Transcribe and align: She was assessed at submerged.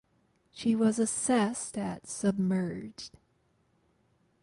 She 0.51 0.73
was 0.75 0.97
assessed 0.97 1.77
at 1.77 2.07
submerged. 2.07 3.15